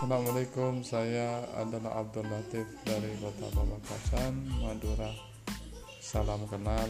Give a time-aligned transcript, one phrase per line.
[0.00, 5.12] Assalamualaikum, saya adalah Abdul Latif dari Kota Pamekasan, Madura.
[6.00, 6.88] Salam kenal.